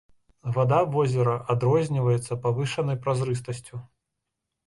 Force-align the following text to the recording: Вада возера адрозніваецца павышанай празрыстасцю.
Вада 0.53 0.77
возера 0.93 1.33
адрозніваецца 1.55 2.37
павышанай 2.45 2.97
празрыстасцю. 3.03 3.75